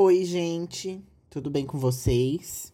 Oi, 0.00 0.24
gente, 0.24 1.04
tudo 1.28 1.50
bem 1.50 1.66
com 1.66 1.76
vocês? 1.76 2.72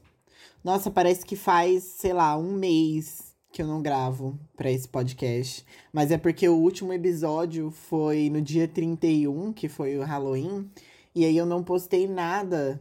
Nossa, 0.63 0.91
parece 0.91 1.25
que 1.25 1.35
faz, 1.37 1.83
sei 1.83 2.13
lá, 2.13 2.37
um 2.37 2.53
mês 2.53 3.35
que 3.51 3.63
eu 3.63 3.67
não 3.67 3.81
gravo 3.81 4.39
para 4.55 4.71
esse 4.71 4.87
podcast, 4.87 5.65
mas 5.91 6.11
é 6.11 6.19
porque 6.19 6.47
o 6.47 6.55
último 6.55 6.93
episódio 6.93 7.71
foi 7.71 8.29
no 8.29 8.43
dia 8.43 8.69
31, 8.69 9.55
que 9.55 9.71
foi 9.71 9.97
o 9.97 10.03
Halloween, 10.05 10.71
e 11.15 11.25
aí 11.25 11.35
eu 11.35 11.47
não 11.47 11.65
postei 11.65 12.07
nada 12.07 12.79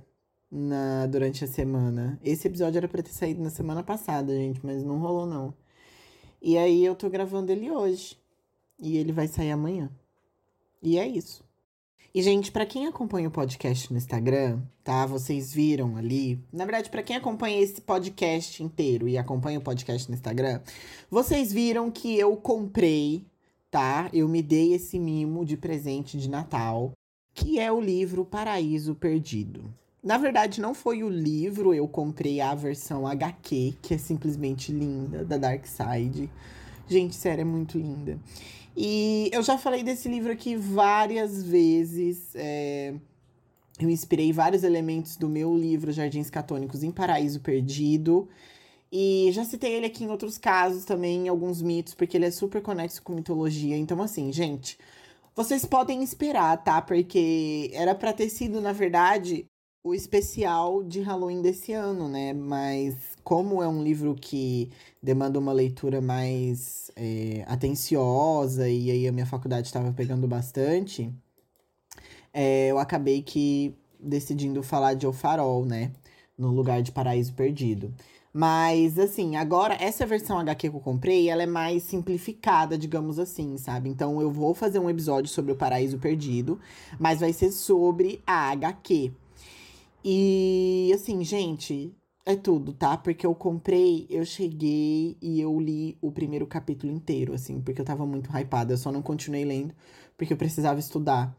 na 0.51 1.07
durante 1.07 1.45
a 1.45 1.47
semana. 1.47 2.19
Esse 2.21 2.49
episódio 2.49 2.79
era 2.79 2.87
para 2.89 3.01
ter 3.01 3.13
saído 3.13 3.41
na 3.41 3.49
semana 3.49 3.81
passada, 3.81 4.35
gente, 4.35 4.59
mas 4.61 4.83
não 4.83 4.99
rolou 4.99 5.25
não. 5.25 5.53
E 6.41 6.57
aí 6.57 6.83
eu 6.83 6.95
tô 6.95 7.09
gravando 7.09 7.49
ele 7.49 7.71
hoje, 7.71 8.17
e 8.77 8.97
ele 8.97 9.13
vai 9.13 9.29
sair 9.29 9.51
amanhã. 9.51 9.89
E 10.81 10.99
é 10.99 11.07
isso. 11.07 11.45
E, 12.16 12.21
gente, 12.21 12.52
para 12.52 12.64
quem 12.64 12.86
acompanha 12.86 13.27
o 13.27 13.32
podcast 13.32 13.91
no 13.91 13.98
Instagram, 13.98 14.62
tá? 14.84 15.04
Vocês 15.04 15.52
viram 15.52 15.98
ali. 15.98 16.40
Na 16.54 16.63
verdade, 16.63 16.88
para 16.91 17.02
quem 17.02 17.16
acompanha 17.16 17.59
esse 17.59 17.81
podcast 17.81 18.62
inteiro 18.62 19.08
e 19.08 19.17
acompanha 19.17 19.58
o 19.58 19.63
podcast 19.63 20.08
no 20.08 20.13
Instagram, 20.13 20.62
vocês 21.09 21.52
viram 21.52 21.90
que 21.90 22.16
eu 22.16 22.38
comprei, 22.38 23.26
tá? 23.71 24.12
Eu 24.13 24.30
me 24.30 24.44
dei 24.44 24.76
esse 24.76 24.99
mimo 24.99 25.44
de 25.44 25.57
presente 25.57 26.16
de 26.20 26.30
Natal, 26.30 26.91
que 27.34 27.59
é 27.59 27.71
o 27.71 27.81
livro 27.81 28.23
Paraíso 28.23 28.93
Perdido. 28.93 29.73
Na 30.04 30.20
verdade, 30.20 30.62
não 30.62 30.76
foi 30.76 31.02
o 31.02 31.09
livro, 31.09 31.73
eu 31.73 31.88
comprei 31.88 32.40
a 32.41 32.54
versão 32.54 33.07
HQ, 33.07 33.73
que 33.82 33.95
é 33.95 33.98
simplesmente 33.98 34.71
linda, 34.71 35.26
da 35.26 35.38
Dark 35.38 35.66
Side. 35.66 36.30
Gente, 36.88 37.16
sério, 37.16 37.41
é 37.41 37.45
muito 37.45 37.76
linda. 37.80 38.20
E 38.76 39.30
eu 39.32 39.44
já 39.44 39.58
falei 39.58 39.84
desse 39.84 40.09
livro 40.09 40.32
aqui 40.32 40.55
várias 40.55 41.44
vezes. 41.44 42.32
É... 42.36 42.94
Eu 43.80 43.90
inspirei 43.90 44.32
vários 44.32 44.63
elementos 44.63 45.18
do 45.18 45.27
meu 45.27 45.55
livro 45.55 45.91
Jardins 45.91 46.30
Catônicos 46.30 46.84
em 46.84 46.91
Paraíso 46.91 47.41
Perdido. 47.41 48.30
E 48.91 49.30
já 49.32 49.43
citei 49.43 49.74
ele 49.74 49.88
aqui 49.88 50.04
em 50.04 50.10
outros 50.10 50.38
casos 50.38 50.85
também, 50.85 51.26
em 51.26 51.27
alguns 51.27 51.62
mitos, 51.62 51.96
porque 51.96 52.15
ele 52.15 52.26
é 52.26 52.32
super 52.32 52.62
conexo 52.62 53.02
com 53.02 53.13
mitologia. 53.13 53.76
Então, 53.76 53.99
assim, 54.02 54.32
gente, 54.32 54.77
vocês 55.35 55.65
podem 55.65 56.04
esperar, 56.04 56.63
tá? 56.63 56.80
Porque 56.80 57.71
era 57.74 57.96
para 57.96 58.13
ter 58.13 58.30
sido, 58.30 58.62
na 58.62 58.71
verdade, 58.71 59.48
o 59.84 59.93
especial 59.93 60.81
de 60.81 61.01
Halloween 61.01 61.41
desse 61.41 61.73
ano, 61.73 62.07
né? 62.07 62.34
Mas 62.34 62.95
como 63.23 63.62
é 63.62 63.67
um 63.67 63.84
livro 63.84 64.16
que 64.16 64.72
demanda 65.01 65.38
uma 65.38 65.51
leitura 65.51 66.00
mais 66.00 66.90
é, 66.95 67.44
atenciosa 67.47 68.69
e 68.69 68.90
aí 68.90 69.07
a 69.07 69.12
minha 69.12 69.25
faculdade 69.25 69.67
estava 69.67 69.91
pegando 69.91 70.28
bastante, 70.28 71.12
é, 72.34 72.67
eu 72.69 72.79
acabei 72.79 73.22
que 73.22 73.75
decidindo 74.00 74.63
falar 74.63 74.94
de 74.94 75.06
O 75.06 75.13
Farol, 75.13 75.66
né? 75.66 75.91
No 76.38 76.50
lugar 76.50 76.81
de 76.81 76.91
Paraíso 76.91 77.34
Perdido. 77.34 77.94
Mas, 78.34 78.97
assim, 78.97 79.35
agora, 79.35 79.78
essa 79.79 80.07
versão 80.07 80.40
HQ 80.40 80.69
que 80.72 80.75
eu 80.75 80.79
comprei, 80.79 81.29
ela 81.29 81.44
é 81.44 81.45
mais 81.45 81.84
simplificada, 81.84 82.75
digamos 82.75 83.19
assim, 83.19 83.57
sabe? 83.57 83.90
Então, 83.90 84.19
eu 84.19 84.31
vou 84.31 84.56
fazer 84.56 84.79
um 84.79 84.90
episódio 84.90 85.29
sobre 85.29 85.51
o 85.51 85.56
Paraíso 85.56 86.00
Perdido, 86.00 86.59
mas 87.00 87.19
vai 87.19 87.31
ser 87.31 87.51
sobre 87.51 88.23
a 88.25 88.50
HQ. 88.50 89.13
E 90.03 90.91
assim, 90.94 91.23
gente, 91.23 91.96
é 92.25 92.35
tudo, 92.35 92.73
tá? 92.73 92.97
Porque 92.97 93.25
eu 93.25 93.35
comprei, 93.35 94.06
eu 94.09 94.25
cheguei 94.25 95.18
e 95.22 95.40
eu 95.40 95.59
li 95.59 95.97
o 96.01 96.12
primeiro 96.12 96.47
capítulo 96.47 96.91
inteiro, 96.91 97.34
assim, 97.34 97.62
porque 97.62 97.81
eu 97.81 97.85
tava 97.85 98.06
muito 98.06 98.29
hypada. 98.35 98.74
Eu 98.74 98.78
só 98.78 98.91
não 98.91 99.01
continuei 99.01 99.46
lendo 99.46 99.74
porque 100.18 100.34
eu 100.34 100.38
precisava 100.38 100.79
estudar. 100.79 101.35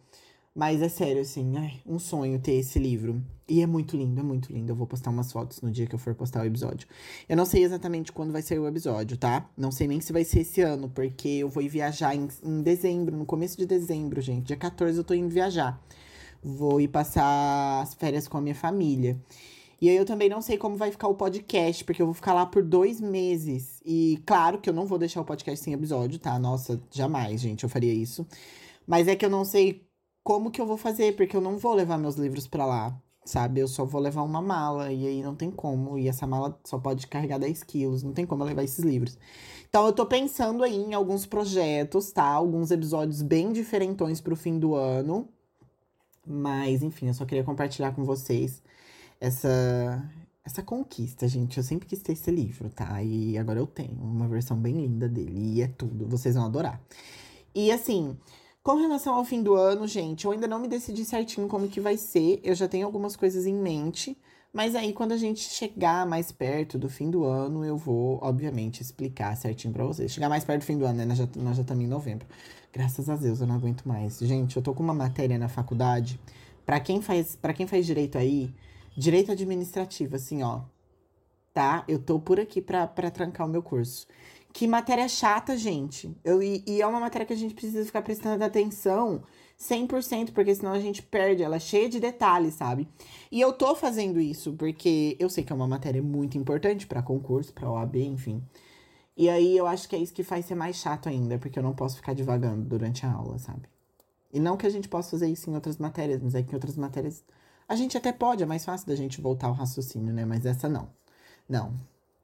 Mas 0.54 0.80
é 0.82 0.88
sério, 0.88 1.20
assim, 1.20 1.52
um 1.84 1.98
sonho 1.98 2.38
ter 2.38 2.52
esse 2.52 2.78
livro. 2.78 3.20
E 3.48 3.60
é 3.60 3.66
muito 3.66 3.96
lindo, 3.96 4.20
é 4.20 4.22
muito 4.22 4.52
lindo. 4.52 4.70
Eu 4.70 4.76
vou 4.76 4.86
postar 4.86 5.10
umas 5.10 5.32
fotos 5.32 5.60
no 5.60 5.70
dia 5.70 5.86
que 5.86 5.94
eu 5.94 5.98
for 5.98 6.14
postar 6.14 6.42
o 6.42 6.46
episódio. 6.46 6.86
Eu 7.28 7.36
não 7.36 7.44
sei 7.44 7.64
exatamente 7.64 8.12
quando 8.12 8.32
vai 8.32 8.40
ser 8.40 8.58
o 8.60 8.68
episódio, 8.68 9.16
tá? 9.16 9.50
Não 9.56 9.72
sei 9.72 9.88
nem 9.88 10.00
se 10.00 10.12
vai 10.12 10.24
ser 10.24 10.40
esse 10.40 10.60
ano, 10.60 10.88
porque 10.88 11.28
eu 11.28 11.48
vou 11.48 11.68
viajar 11.68 12.14
em, 12.14 12.28
em 12.42 12.62
dezembro, 12.62 13.16
no 13.16 13.26
começo 13.26 13.58
de 13.58 13.66
dezembro, 13.66 14.20
gente. 14.20 14.46
Dia 14.46 14.56
14 14.56 14.96
eu 14.96 15.04
tô 15.04 15.12
indo 15.12 15.28
viajar 15.28 15.82
vou 16.44 16.80
ir 16.80 16.88
passar 16.88 17.80
as 17.82 17.94
férias 17.94 18.28
com 18.28 18.36
a 18.36 18.40
minha 18.40 18.54
família. 18.54 19.18
E 19.80 19.88
aí 19.88 19.96
eu 19.96 20.04
também 20.04 20.28
não 20.28 20.40
sei 20.40 20.56
como 20.56 20.76
vai 20.76 20.90
ficar 20.90 21.08
o 21.08 21.14
podcast, 21.14 21.84
porque 21.84 22.00
eu 22.00 22.06
vou 22.06 22.14
ficar 22.14 22.32
lá 22.32 22.46
por 22.46 22.62
dois 22.62 23.00
meses. 23.00 23.80
E 23.84 24.22
claro 24.24 24.58
que 24.58 24.68
eu 24.68 24.74
não 24.74 24.86
vou 24.86 24.98
deixar 24.98 25.20
o 25.20 25.24
podcast 25.24 25.62
sem 25.62 25.74
episódio, 25.74 26.18
tá? 26.18 26.38
Nossa, 26.38 26.80
jamais, 26.90 27.40
gente, 27.40 27.64
eu 27.64 27.68
faria 27.68 27.92
isso. 27.92 28.26
Mas 28.86 29.08
é 29.08 29.16
que 29.16 29.24
eu 29.24 29.30
não 29.30 29.44
sei 29.44 29.86
como 30.22 30.50
que 30.50 30.60
eu 30.60 30.66
vou 30.66 30.76
fazer, 30.76 31.16
porque 31.16 31.36
eu 31.36 31.40
não 31.40 31.58
vou 31.58 31.74
levar 31.74 31.98
meus 31.98 32.16
livros 32.16 32.46
para 32.46 32.64
lá, 32.64 32.98
sabe? 33.24 33.60
Eu 33.60 33.68
só 33.68 33.84
vou 33.84 34.00
levar 34.00 34.22
uma 34.22 34.40
mala, 34.40 34.92
e 34.92 35.06
aí 35.06 35.22
não 35.22 35.34
tem 35.34 35.50
como. 35.50 35.98
E 35.98 36.08
essa 36.08 36.26
mala 36.26 36.58
só 36.64 36.78
pode 36.78 37.06
carregar 37.06 37.38
10 37.38 37.62
quilos, 37.64 38.02
não 38.02 38.12
tem 38.12 38.26
como 38.26 38.42
eu 38.42 38.46
levar 38.46 38.64
esses 38.64 38.84
livros. 38.84 39.18
Então 39.68 39.86
eu 39.86 39.92
tô 39.92 40.06
pensando 40.06 40.62
aí 40.64 40.76
em 40.76 40.94
alguns 40.94 41.26
projetos, 41.26 42.12
tá? 42.12 42.24
Alguns 42.24 42.70
episódios 42.70 43.22
bem 43.22 43.52
diferentões 43.52 44.20
pro 44.20 44.36
fim 44.36 44.58
do 44.58 44.74
ano. 44.74 45.28
Mas, 46.26 46.82
enfim, 46.82 47.08
eu 47.08 47.14
só 47.14 47.24
queria 47.24 47.44
compartilhar 47.44 47.92
com 47.92 48.04
vocês 48.04 48.62
essa, 49.20 50.02
essa 50.44 50.62
conquista, 50.62 51.26
gente. 51.28 51.58
Eu 51.58 51.64
sempre 51.64 51.86
quis 51.86 52.02
ter 52.02 52.12
esse 52.12 52.30
livro, 52.30 52.68
tá? 52.70 53.02
E 53.02 53.36
agora 53.38 53.58
eu 53.58 53.66
tenho 53.66 54.00
uma 54.00 54.28
versão 54.28 54.56
bem 54.56 54.74
linda 54.74 55.08
dele. 55.08 55.54
E 55.54 55.62
é 55.62 55.68
tudo, 55.68 56.06
vocês 56.06 56.34
vão 56.34 56.46
adorar. 56.46 56.80
E 57.54 57.70
assim, 57.70 58.16
com 58.62 58.76
relação 58.76 59.14
ao 59.14 59.24
fim 59.24 59.42
do 59.42 59.54
ano, 59.54 59.86
gente, 59.86 60.24
eu 60.24 60.32
ainda 60.32 60.48
não 60.48 60.58
me 60.58 60.68
decidi 60.68 61.04
certinho 61.04 61.46
como 61.48 61.68
que 61.68 61.80
vai 61.80 61.96
ser. 61.96 62.40
Eu 62.42 62.54
já 62.54 62.66
tenho 62.66 62.86
algumas 62.86 63.16
coisas 63.16 63.46
em 63.46 63.54
mente. 63.54 64.16
Mas 64.54 64.76
aí, 64.76 64.92
quando 64.92 65.10
a 65.10 65.16
gente 65.16 65.40
chegar 65.40 66.06
mais 66.06 66.30
perto 66.30 66.78
do 66.78 66.88
fim 66.88 67.10
do 67.10 67.24
ano, 67.24 67.64
eu 67.64 67.76
vou, 67.76 68.20
obviamente, 68.22 68.80
explicar 68.80 69.36
certinho 69.36 69.74
pra 69.74 69.84
vocês. 69.84 70.12
Chegar 70.12 70.28
mais 70.28 70.44
perto 70.44 70.60
do 70.60 70.64
fim 70.64 70.78
do 70.78 70.86
ano, 70.86 70.98
né? 70.98 71.04
Nós 71.04 71.18
já, 71.18 71.28
nós 71.36 71.56
já 71.56 71.62
estamos 71.62 71.84
em 71.84 71.88
novembro. 71.88 72.26
Graças 72.74 73.08
a 73.08 73.14
Deus, 73.14 73.40
eu 73.40 73.46
não 73.46 73.54
aguento 73.54 73.86
mais. 73.86 74.18
Gente, 74.18 74.56
eu 74.56 74.62
tô 74.62 74.74
com 74.74 74.82
uma 74.82 74.92
matéria 74.92 75.38
na 75.38 75.48
faculdade. 75.48 76.18
Pra 76.66 76.80
quem 76.80 77.00
faz, 77.00 77.36
pra 77.36 77.54
quem 77.54 77.68
faz 77.68 77.86
direito 77.86 78.18
aí, 78.18 78.52
direito 78.96 79.30
administrativo, 79.30 80.16
assim, 80.16 80.42
ó. 80.42 80.62
Tá? 81.52 81.84
Eu 81.86 82.00
tô 82.00 82.18
por 82.18 82.40
aqui 82.40 82.60
pra, 82.60 82.84
pra 82.88 83.12
trancar 83.12 83.46
o 83.46 83.48
meu 83.50 83.62
curso. 83.62 84.08
Que 84.52 84.66
matéria 84.66 85.06
chata, 85.06 85.56
gente. 85.56 86.16
Eu, 86.24 86.42
e, 86.42 86.64
e 86.66 86.82
é 86.82 86.86
uma 86.86 86.98
matéria 86.98 87.24
que 87.24 87.32
a 87.32 87.36
gente 87.36 87.54
precisa 87.54 87.84
ficar 87.84 88.02
prestando 88.02 88.42
atenção 88.42 89.22
100%, 89.56 90.32
porque 90.32 90.52
senão 90.52 90.72
a 90.72 90.80
gente 90.80 91.00
perde. 91.00 91.44
Ela 91.44 91.56
é 91.56 91.60
cheia 91.60 91.88
de 91.88 92.00
detalhes, 92.00 92.54
sabe? 92.54 92.88
E 93.30 93.40
eu 93.40 93.52
tô 93.52 93.76
fazendo 93.76 94.20
isso 94.20 94.52
porque 94.54 95.16
eu 95.20 95.30
sei 95.30 95.44
que 95.44 95.52
é 95.52 95.56
uma 95.56 95.68
matéria 95.68 96.02
muito 96.02 96.36
importante 96.36 96.88
para 96.88 97.00
concurso, 97.02 97.52
para 97.52 97.70
OAB, 97.70 97.98
enfim. 97.98 98.42
E 99.16 99.28
aí 99.28 99.56
eu 99.56 99.66
acho 99.66 99.88
que 99.88 99.94
é 99.94 99.98
isso 99.98 100.12
que 100.12 100.24
faz 100.24 100.46
ser 100.46 100.54
mais 100.54 100.76
chato 100.76 101.08
ainda, 101.08 101.38
porque 101.38 101.58
eu 101.58 101.62
não 101.62 101.74
posso 101.74 101.96
ficar 101.96 102.14
divagando 102.14 102.64
durante 102.64 103.06
a 103.06 103.12
aula, 103.12 103.38
sabe? 103.38 103.68
E 104.32 104.40
não 104.40 104.56
que 104.56 104.66
a 104.66 104.70
gente 104.70 104.88
possa 104.88 105.10
fazer 105.12 105.28
isso 105.28 105.48
em 105.48 105.54
outras 105.54 105.78
matérias, 105.78 106.20
mas 106.20 106.34
é 106.34 106.42
que 106.42 106.50
em 106.50 106.54
outras 106.54 106.76
matérias 106.76 107.24
a 107.68 107.76
gente 107.76 107.96
até 107.96 108.12
pode, 108.12 108.42
é 108.42 108.46
mais 108.46 108.64
fácil 108.64 108.86
da 108.88 108.96
gente 108.96 109.20
voltar 109.20 109.46
ao 109.46 109.54
raciocínio, 109.54 110.12
né? 110.12 110.24
Mas 110.24 110.44
essa 110.44 110.68
não. 110.68 110.88
Não. 111.48 111.74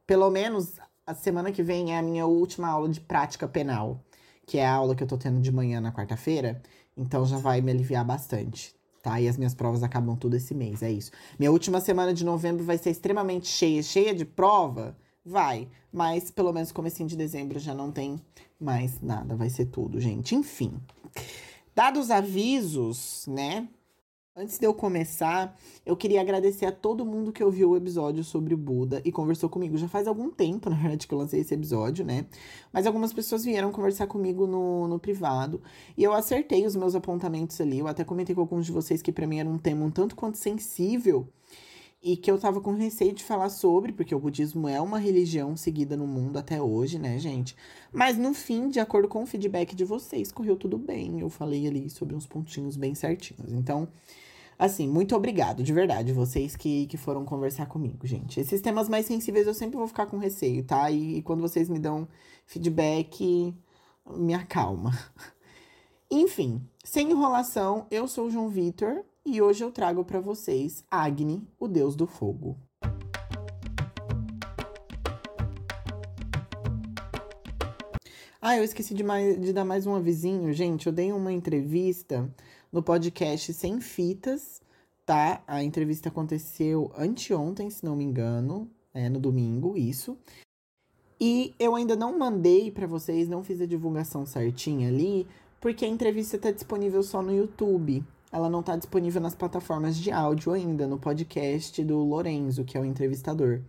Pelo 0.06 0.28
menos 0.30 0.80
a 1.06 1.14
semana 1.14 1.52
que 1.52 1.62
vem 1.62 1.94
é 1.94 1.98
a 1.98 2.02
minha 2.02 2.26
última 2.26 2.68
aula 2.68 2.88
de 2.88 3.00
prática 3.00 3.46
penal, 3.46 4.02
que 4.44 4.58
é 4.58 4.66
a 4.66 4.74
aula 4.74 4.94
que 4.94 5.02
eu 5.02 5.06
tô 5.06 5.16
tendo 5.16 5.40
de 5.40 5.52
manhã 5.52 5.80
na 5.80 5.92
quarta-feira, 5.92 6.60
então 6.96 7.24
já 7.24 7.38
vai 7.38 7.60
me 7.60 7.70
aliviar 7.70 8.04
bastante, 8.04 8.74
tá? 9.02 9.20
E 9.20 9.28
as 9.28 9.36
minhas 9.36 9.54
provas 9.54 9.82
acabam 9.82 10.16
tudo 10.16 10.36
esse 10.36 10.54
mês, 10.54 10.82
é 10.82 10.90
isso. 10.90 11.12
Minha 11.38 11.52
última 11.52 11.80
semana 11.80 12.12
de 12.12 12.24
novembro 12.24 12.64
vai 12.64 12.76
ser 12.76 12.90
extremamente 12.90 13.46
cheia, 13.46 13.82
cheia 13.82 14.14
de 14.14 14.24
prova, 14.24 14.96
vai, 15.24 15.68
mas 15.92 16.30
pelo 16.30 16.52
menos 16.52 16.72
comecinho 16.72 17.08
de 17.08 17.16
dezembro 17.16 17.58
já 17.58 17.74
não 17.74 17.90
tem 17.90 18.20
mais 18.58 19.00
nada, 19.00 19.36
vai 19.36 19.50
ser 19.50 19.66
tudo, 19.66 20.00
gente. 20.00 20.34
Enfim, 20.34 20.80
dados 21.74 22.04
os 22.04 22.10
avisos, 22.10 23.26
né? 23.26 23.68
Antes 24.36 24.58
de 24.58 24.66
eu 24.66 24.72
começar, 24.72 25.58
eu 25.84 25.96
queria 25.96 26.20
agradecer 26.20 26.64
a 26.64 26.72
todo 26.72 27.04
mundo 27.04 27.32
que 27.32 27.42
ouviu 27.42 27.70
o 27.70 27.76
episódio 27.76 28.22
sobre 28.22 28.54
o 28.54 28.56
Buda 28.56 29.02
e 29.04 29.10
conversou 29.10 29.50
comigo. 29.50 29.76
Já 29.76 29.88
faz 29.88 30.06
algum 30.06 30.30
tempo, 30.30 30.70
na 30.70 30.76
verdade, 30.76 31.06
que 31.06 31.12
eu 31.12 31.18
lancei 31.18 31.40
esse 31.40 31.52
episódio, 31.52 32.04
né? 32.04 32.26
Mas 32.72 32.86
algumas 32.86 33.12
pessoas 33.12 33.44
vieram 33.44 33.72
conversar 33.72 34.06
comigo 34.06 34.46
no, 34.46 34.86
no 34.86 34.98
privado 35.00 35.60
e 35.96 36.04
eu 36.04 36.14
acertei 36.14 36.64
os 36.64 36.76
meus 36.76 36.94
apontamentos 36.94 37.60
ali. 37.60 37.80
Eu 37.80 37.88
até 37.88 38.04
comentei 38.04 38.34
com 38.34 38.40
alguns 38.40 38.66
de 38.66 38.72
vocês 38.72 39.02
que 39.02 39.12
para 39.12 39.26
mim 39.26 39.40
era 39.40 39.48
um 39.48 39.58
tema 39.58 39.84
um 39.84 39.90
tanto 39.90 40.14
quanto 40.14 40.38
sensível 40.38 41.28
e 42.02 42.16
que 42.16 42.30
eu 42.30 42.38
tava 42.38 42.60
com 42.60 42.74
receio 42.74 43.12
de 43.12 43.22
falar 43.22 43.50
sobre, 43.50 43.92
porque 43.92 44.14
o 44.14 44.18
budismo 44.18 44.66
é 44.66 44.80
uma 44.80 44.98
religião 44.98 45.54
seguida 45.54 45.96
no 45.96 46.06
mundo 46.06 46.38
até 46.38 46.60
hoje, 46.60 46.98
né, 46.98 47.18
gente? 47.18 47.54
Mas 47.92 48.16
no 48.16 48.32
fim, 48.32 48.70
de 48.70 48.80
acordo 48.80 49.06
com 49.06 49.22
o 49.22 49.26
feedback 49.26 49.76
de 49.76 49.84
vocês, 49.84 50.32
correu 50.32 50.56
tudo 50.56 50.78
bem. 50.78 51.20
Eu 51.20 51.28
falei 51.28 51.66
ali 51.66 51.90
sobre 51.90 52.16
uns 52.16 52.26
pontinhos 52.26 52.74
bem 52.74 52.94
certinhos. 52.94 53.52
Então, 53.52 53.86
assim, 54.58 54.88
muito 54.88 55.14
obrigado, 55.14 55.62
de 55.62 55.74
verdade, 55.74 56.12
vocês 56.12 56.56
que, 56.56 56.86
que 56.86 56.96
foram 56.96 57.24
conversar 57.24 57.66
comigo, 57.66 58.06
gente. 58.06 58.40
Esses 58.40 58.62
temas 58.62 58.88
mais 58.88 59.04
sensíveis 59.04 59.46
eu 59.46 59.54
sempre 59.54 59.76
vou 59.76 59.86
ficar 59.86 60.06
com 60.06 60.16
receio, 60.16 60.64
tá? 60.64 60.90
E, 60.90 61.18
e 61.18 61.22
quando 61.22 61.42
vocês 61.42 61.68
me 61.68 61.78
dão 61.78 62.08
feedback, 62.46 63.54
me 64.16 64.32
acalma. 64.32 64.98
Enfim, 66.10 66.62
sem 66.82 67.10
enrolação, 67.10 67.86
eu 67.90 68.08
sou 68.08 68.26
o 68.26 68.30
João 68.30 68.48
Vitor, 68.48 69.04
e 69.24 69.40
hoje 69.40 69.62
eu 69.62 69.70
trago 69.70 70.04
para 70.04 70.20
vocês 70.20 70.84
Agni, 70.90 71.46
o 71.58 71.68
deus 71.68 71.94
do 71.94 72.06
fogo. 72.06 72.56
Ah, 78.42 78.56
eu 78.56 78.64
esqueci 78.64 78.94
de, 78.94 79.04
mais, 79.04 79.38
de 79.38 79.52
dar 79.52 79.66
mais 79.66 79.86
um 79.86 79.94
avisinho, 79.94 80.50
gente. 80.52 80.86
Eu 80.86 80.92
dei 80.92 81.12
uma 81.12 81.30
entrevista 81.30 82.28
no 82.72 82.82
podcast 82.82 83.52
Sem 83.52 83.80
Fitas, 83.80 84.62
tá? 85.04 85.42
A 85.46 85.62
entrevista 85.62 86.08
aconteceu 86.08 86.90
anteontem, 86.96 87.68
se 87.68 87.84
não 87.84 87.94
me 87.94 88.02
engano, 88.02 88.70
é, 88.94 89.10
no 89.10 89.20
domingo, 89.20 89.76
isso. 89.76 90.16
E 91.20 91.54
eu 91.58 91.74
ainda 91.74 91.94
não 91.94 92.18
mandei 92.18 92.70
para 92.70 92.86
vocês, 92.86 93.28
não 93.28 93.44
fiz 93.44 93.60
a 93.60 93.66
divulgação 93.66 94.24
certinha 94.24 94.88
ali, 94.88 95.26
porque 95.60 95.84
a 95.84 95.88
entrevista 95.88 96.38
tá 96.38 96.50
disponível 96.50 97.02
só 97.02 97.20
no 97.20 97.36
YouTube. 97.36 98.02
Ela 98.32 98.48
não 98.48 98.62
tá 98.62 98.76
disponível 98.76 99.20
nas 99.20 99.34
plataformas 99.34 99.96
de 99.96 100.12
áudio 100.12 100.52
ainda, 100.52 100.86
no 100.86 100.98
podcast 100.98 101.82
do 101.82 101.98
Lorenzo, 101.98 102.64
que 102.64 102.76
é 102.76 102.80
o 102.80 102.84
entrevistador. 102.84 103.62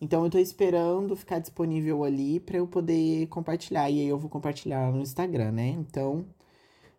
Então 0.00 0.24
eu 0.24 0.30
tô 0.30 0.38
esperando 0.38 1.14
ficar 1.14 1.38
disponível 1.38 2.02
ali 2.02 2.40
para 2.40 2.58
eu 2.58 2.66
poder 2.66 3.28
compartilhar. 3.28 3.88
E 3.88 4.00
aí 4.00 4.08
eu 4.08 4.18
vou 4.18 4.28
compartilhar 4.28 4.90
no 4.90 5.00
Instagram, 5.00 5.52
né? 5.52 5.68
Então, 5.68 6.26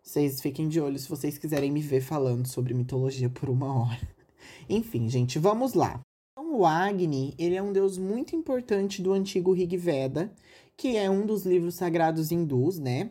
vocês 0.02 0.40
fiquem 0.40 0.70
de 0.70 0.80
olho 0.80 0.98
se 0.98 1.10
vocês 1.10 1.38
quiserem 1.38 1.70
me 1.70 1.82
ver 1.82 2.00
falando 2.00 2.48
sobre 2.48 2.74
mitologia 2.74 3.30
por 3.30 3.50
uma 3.50 3.82
hora. 3.82 4.08
Enfim, 4.70 5.10
gente, 5.10 5.38
vamos 5.38 5.74
lá. 5.74 6.00
Então, 6.32 6.56
o 6.56 6.66
Agni, 6.66 7.34
ele 7.38 7.56
é 7.56 7.62
um 7.62 7.74
deus 7.74 7.98
muito 7.98 8.38
importante 8.38 9.02
do 9.02 9.12
antigo 9.12 9.52
Rig 9.52 9.76
Veda, 9.76 10.34
que 10.78 10.96
é 10.96 11.10
um 11.10 11.26
dos 11.26 11.46
livros 11.46 11.76
sagrados 11.76 12.32
hindus, 12.32 12.80
né? 12.80 13.10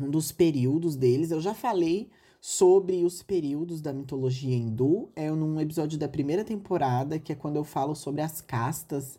Um 0.00 0.10
dos 0.10 0.32
períodos 0.32 0.96
deles. 0.96 1.30
Eu 1.30 1.40
já 1.40 1.54
falei 1.54 2.10
sobre 2.44 3.04
os 3.04 3.22
períodos 3.22 3.80
da 3.80 3.92
mitologia 3.92 4.56
hindu. 4.56 5.08
É 5.14 5.30
num 5.30 5.60
episódio 5.60 5.96
da 5.96 6.08
primeira 6.08 6.42
temporada, 6.42 7.16
que 7.16 7.30
é 7.30 7.36
quando 7.36 7.54
eu 7.54 7.62
falo 7.62 7.94
sobre 7.94 8.20
as 8.20 8.40
castas, 8.40 9.16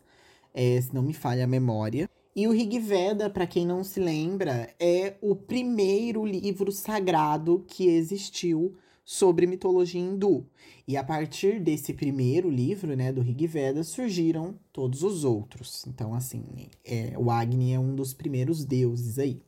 é, 0.52 0.78
se 0.78 0.94
não 0.94 1.02
me 1.02 1.14
falha 1.14 1.44
a 1.44 1.46
memória. 1.46 2.08
E 2.36 2.46
o 2.46 2.52
Rig 2.52 2.78
Veda, 2.78 3.30
para 3.30 3.46
quem 3.46 3.66
não 3.66 3.82
se 3.82 3.98
lembra, 3.98 4.68
é 4.78 5.14
o 5.22 5.34
primeiro 5.34 6.26
livro 6.26 6.70
sagrado 6.70 7.64
que 7.66 7.86
existiu 7.86 8.76
sobre 9.02 9.46
mitologia 9.46 10.00
hindu. 10.00 10.44
E 10.86 10.94
a 10.94 11.02
partir 11.02 11.58
desse 11.60 11.94
primeiro 11.94 12.50
livro, 12.50 12.94
né, 12.94 13.10
do 13.10 13.22
Rig 13.22 13.46
Veda, 13.46 13.82
surgiram 13.82 14.54
todos 14.70 15.02
os 15.02 15.24
outros. 15.24 15.86
Então, 15.86 16.12
assim, 16.12 16.44
é, 16.84 17.14
o 17.16 17.30
Agni 17.30 17.72
é 17.72 17.80
um 17.80 17.94
dos 17.94 18.12
primeiros 18.12 18.66
deuses 18.66 19.18
aí. 19.18 19.40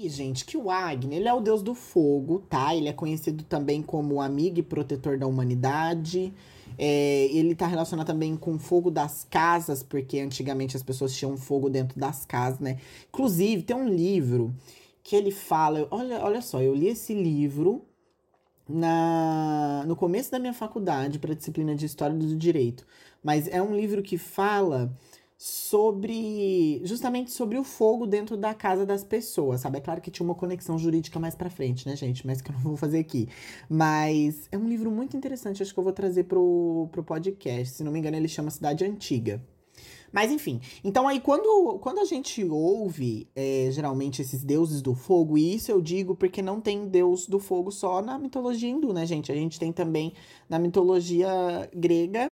E, 0.00 0.08
gente, 0.08 0.44
que 0.44 0.56
o 0.56 0.70
Agni, 0.70 1.16
ele 1.16 1.26
é 1.26 1.34
o 1.34 1.40
deus 1.40 1.60
do 1.60 1.74
fogo, 1.74 2.38
tá? 2.48 2.72
Ele 2.72 2.88
é 2.88 2.92
conhecido 2.92 3.42
também 3.42 3.82
como 3.82 4.20
amigo 4.20 4.60
e 4.60 4.62
protetor 4.62 5.18
da 5.18 5.26
humanidade. 5.26 6.32
É, 6.78 7.26
ele 7.32 7.52
tá 7.52 7.66
relacionado 7.66 8.06
também 8.06 8.36
com 8.36 8.54
o 8.54 8.58
fogo 8.60 8.92
das 8.92 9.26
casas, 9.28 9.82
porque 9.82 10.20
antigamente 10.20 10.76
as 10.76 10.84
pessoas 10.84 11.12
tinham 11.12 11.36
fogo 11.36 11.68
dentro 11.68 11.98
das 11.98 12.24
casas, 12.24 12.60
né? 12.60 12.78
Inclusive, 13.08 13.64
tem 13.64 13.74
um 13.74 13.88
livro 13.88 14.54
que 15.02 15.16
ele 15.16 15.32
fala. 15.32 15.88
Olha, 15.90 16.24
olha 16.24 16.42
só, 16.42 16.62
eu 16.62 16.76
li 16.76 16.86
esse 16.86 17.12
livro 17.12 17.84
na, 18.68 19.82
no 19.84 19.96
começo 19.96 20.30
da 20.30 20.38
minha 20.38 20.54
faculdade 20.54 21.18
para 21.18 21.34
disciplina 21.34 21.74
de 21.74 21.86
História 21.86 22.14
do 22.14 22.36
Direito. 22.36 22.86
Mas 23.20 23.48
é 23.48 23.60
um 23.60 23.74
livro 23.74 24.00
que 24.00 24.16
fala 24.16 24.96
sobre 25.40 26.80
justamente 26.84 27.30
sobre 27.30 27.56
o 27.56 27.62
fogo 27.62 28.08
dentro 28.08 28.36
da 28.36 28.52
casa 28.52 28.84
das 28.84 29.04
pessoas, 29.04 29.60
sabe? 29.60 29.78
É 29.78 29.80
claro 29.80 30.00
que 30.00 30.10
tinha 30.10 30.24
uma 30.24 30.34
conexão 30.34 30.76
jurídica 30.76 31.20
mais 31.20 31.36
para 31.36 31.48
frente, 31.48 31.86
né, 31.88 31.94
gente? 31.94 32.26
Mas 32.26 32.42
que 32.42 32.50
eu 32.50 32.54
não 32.54 32.62
vou 32.62 32.76
fazer 32.76 32.98
aqui. 32.98 33.28
Mas 33.70 34.48
é 34.50 34.58
um 34.58 34.68
livro 34.68 34.90
muito 34.90 35.16
interessante, 35.16 35.62
acho 35.62 35.72
que 35.72 35.78
eu 35.78 35.84
vou 35.84 35.92
trazer 35.92 36.24
pro, 36.24 36.88
pro 36.90 37.04
podcast. 37.04 37.74
Se 37.76 37.84
não 37.84 37.92
me 37.92 38.00
engano, 38.00 38.16
ele 38.16 38.26
chama 38.26 38.50
Cidade 38.50 38.84
Antiga. 38.84 39.40
Mas 40.10 40.32
enfim, 40.32 40.60
então 40.82 41.06
aí 41.06 41.20
quando, 41.20 41.78
quando 41.78 42.00
a 42.00 42.04
gente 42.04 42.42
ouve 42.44 43.28
é, 43.36 43.68
geralmente 43.70 44.22
esses 44.22 44.42
deuses 44.42 44.82
do 44.82 44.94
fogo, 44.94 45.38
e 45.38 45.54
isso 45.54 45.70
eu 45.70 45.80
digo 45.80 46.16
porque 46.16 46.42
não 46.42 46.60
tem 46.60 46.88
deus 46.88 47.26
do 47.26 47.38
fogo 47.38 47.70
só 47.70 48.02
na 48.02 48.18
mitologia 48.18 48.70
hindu, 48.70 48.92
né, 48.92 49.06
gente? 49.06 49.30
A 49.30 49.34
gente 49.34 49.58
tem 49.60 49.70
também 49.70 50.14
na 50.48 50.58
mitologia 50.58 51.28
grega 51.72 52.26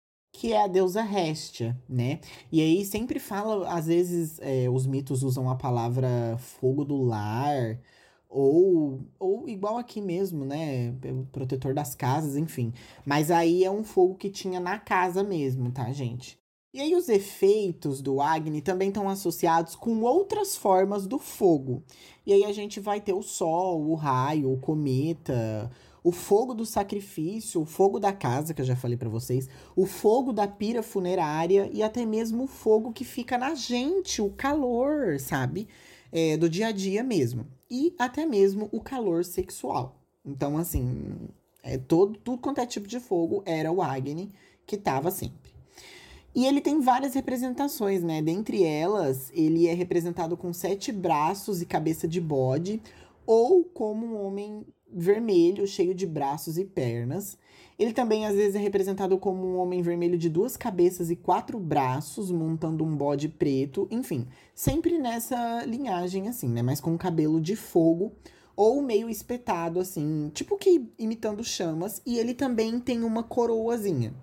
que 0.44 0.51
é 0.51 0.62
a 0.62 0.68
deusa 0.68 1.01
Réstia, 1.01 1.81
né? 1.88 2.19
E 2.51 2.60
aí 2.60 2.84
sempre 2.84 3.18
fala, 3.18 3.66
às 3.74 3.86
vezes 3.86 4.40
é, 4.42 4.69
os 4.69 4.86
mitos 4.86 5.24
usam 5.24 5.50
a 5.50 5.56
palavra 5.56 6.38
fogo 6.38 6.84
do 6.84 7.01
lar, 7.01 7.80
ou, 8.28 9.00
ou 9.18 9.48
igual 9.48 9.78
aqui 9.78 10.01
mesmo, 10.01 10.44
né? 10.44 10.94
Protetor 11.31 11.74
das 11.74 11.95
casas, 11.95 12.36
enfim. 12.36 12.74
Mas 13.06 13.31
aí 13.31 13.63
é 13.63 13.72
um 13.72 13.86
fogo 13.86 14.16
que 14.16 14.30
tinha 14.30 14.60
na 14.60 14.78
casa 14.78 15.24
mesmo, 15.24 15.72
tá, 15.72 15.90
gente? 15.94 16.38
E 16.74 16.81
aí 16.81 16.94
os 16.94 17.07
efeitos 17.07 18.01
do 18.01 18.19
Agni 18.19 18.62
também 18.62 18.89
estão 18.89 19.07
associados 19.07 19.78
com 19.78 20.01
outras 20.01 20.57
formas 20.57 21.07
do 21.07 21.19
fogo. 21.19 21.81
E 22.25 22.34
aí 22.34 22.44
a 22.44 22.51
gente 22.51 22.81
vai 22.81 23.00
ter 23.00 23.13
o 23.13 23.24
sol, 23.24 23.89
o 23.89 23.96
raio, 23.96 24.51
o 24.51 24.60
cometa, 24.60 25.72
o 26.04 26.12
fogo 26.12 26.54
do 26.54 26.66
sacrifício, 26.66 27.62
o 27.62 27.66
fogo 27.66 28.00
da 28.00 28.12
casa, 28.12 28.54
que 28.54 28.62
eu 28.62 28.66
já 28.66 28.76
falei 28.76 28.98
para 28.98 29.10
vocês, 29.10 29.48
o 29.76 29.86
fogo 29.86 30.34
da 30.34 30.48
pira 30.48 30.84
funerária 30.84 31.70
e 31.72 31.82
até 31.82 32.06
mesmo 32.06 32.44
o 32.44 32.48
fogo 32.48 32.92
que 32.92 33.06
fica 33.06 33.38
na 33.38 33.56
gente, 33.56 34.22
o 34.22 34.30
calor, 34.30 35.20
sabe? 35.20 35.68
É, 36.12 36.36
do 36.36 36.50
dia 36.50 36.68
a 36.68 36.72
dia 36.72 37.04
mesmo. 37.04 37.48
E 37.70 37.96
até 37.98 38.26
mesmo 38.26 38.70
o 38.72 38.82
calor 38.82 39.24
sexual. 39.24 40.00
Então, 40.26 40.58
assim, 40.58 41.16
é 41.64 41.78
todo, 41.78 42.20
tudo 42.20 42.42
quanto 42.42 42.60
é 42.60 42.66
tipo 42.66 42.88
de 42.88 43.00
fogo 43.00 43.42
era 43.46 43.72
o 43.72 43.82
Agni 43.82 44.32
que 44.68 44.78
tava 44.78 45.10
sempre. 45.10 45.54
E 46.36 46.48
ele 46.48 46.62
tem 46.62 46.82
várias 46.82 47.14
representações, 47.14 48.02
né? 48.02 48.22
Dentre 48.22 48.64
elas, 48.64 49.32
ele 49.34 49.68
é 49.68 49.74
representado 49.74 50.36
com 50.36 50.52
sete 50.52 50.92
braços 50.92 51.62
e 51.62 51.66
cabeça 51.66 52.08
de 52.08 52.20
bode, 52.20 52.82
ou 53.25 53.64
como 53.64 54.06
um 54.06 54.25
homem 54.25 54.66
vermelho, 54.92 55.66
cheio 55.68 55.94
de 55.94 56.06
braços 56.06 56.58
e 56.58 56.66
pernas. 56.66 57.38
Ele 57.78 57.92
também 57.92 58.25
às 58.25 58.36
vezes 58.36 58.56
é 58.56 58.60
representado 58.60 59.18
como 59.18 59.46
um 59.46 59.58
homem 59.58 59.81
vermelho 59.81 60.18
de 60.18 60.30
duas 60.30 60.56
cabeças 60.56 61.10
e 61.10 61.16
quatro 61.16 61.60
braços, 61.60 62.31
montando 62.31 62.84
um 62.84 62.96
bode 62.96 63.28
preto, 63.28 63.88
enfim, 63.90 64.28
sempre 64.54 65.00
nessa 65.00 65.66
linhagem 65.66 66.28
assim, 66.28 66.50
né? 66.50 66.62
Mas 66.62 66.80
com 66.80 66.98
cabelo 66.98 67.42
de 67.42 67.56
fogo 67.56 68.14
ou 68.56 68.84
meio 68.84 69.10
espetado 69.10 69.80
assim, 69.80 70.30
tipo 70.34 70.58
que 70.58 70.88
imitando 71.00 71.44
chamas, 71.44 72.02
e 72.06 72.20
ele 72.20 72.36
também 72.36 72.80
tem 72.80 73.04
uma 73.04 73.24
coroazinha. 73.24 74.14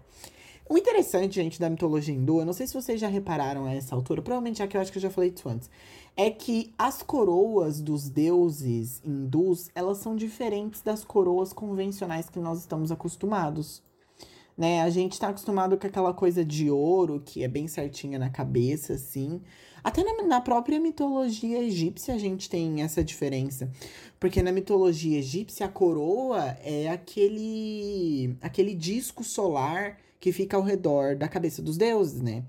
O 0.70 0.78
interessante, 0.78 1.34
gente, 1.34 1.58
da 1.58 1.68
mitologia 1.68 2.14
hindu, 2.14 2.38
eu 2.38 2.46
não 2.46 2.52
sei 2.52 2.64
se 2.64 2.74
vocês 2.74 3.00
já 3.00 3.08
repararam 3.08 3.64
a 3.64 3.74
essa 3.74 3.92
altura, 3.92 4.22
provavelmente 4.22 4.60
já 4.60 4.68
que 4.68 4.76
eu 4.76 4.80
acho 4.80 4.92
que 4.92 4.98
eu 4.98 5.02
já 5.02 5.10
falei 5.10 5.32
isso 5.34 5.48
antes, 5.48 5.68
é 6.16 6.30
que 6.30 6.72
as 6.78 7.02
coroas 7.02 7.80
dos 7.80 8.08
deuses 8.08 9.02
hindus, 9.04 9.68
elas 9.74 9.98
são 9.98 10.14
diferentes 10.14 10.80
das 10.80 11.04
coroas 11.04 11.52
convencionais 11.52 12.30
que 12.30 12.38
nós 12.38 12.60
estamos 12.60 12.92
acostumados. 12.92 13.82
Né? 14.56 14.80
A 14.82 14.90
gente 14.90 15.18
tá 15.18 15.30
acostumado 15.30 15.76
com 15.76 15.88
aquela 15.88 16.14
coisa 16.14 16.44
de 16.44 16.70
ouro, 16.70 17.20
que 17.20 17.42
é 17.42 17.48
bem 17.48 17.66
certinha 17.66 18.16
na 18.16 18.30
cabeça, 18.30 18.92
assim. 18.92 19.42
Até 19.82 20.04
na, 20.04 20.22
na 20.22 20.40
própria 20.40 20.78
mitologia 20.78 21.62
egípcia 21.62 22.14
a 22.14 22.18
gente 22.18 22.48
tem 22.48 22.82
essa 22.82 23.02
diferença. 23.02 23.70
Porque 24.18 24.42
na 24.42 24.52
mitologia 24.52 25.18
egípcia, 25.18 25.66
a 25.66 25.68
coroa 25.68 26.56
é 26.62 26.88
aquele, 26.88 28.36
aquele 28.40 28.74
disco 28.74 29.24
solar 29.24 29.98
que 30.18 30.32
fica 30.32 30.56
ao 30.56 30.62
redor 30.62 31.16
da 31.16 31.28
cabeça 31.28 31.62
dos 31.62 31.78
deuses, 31.78 32.20
né? 32.20 32.44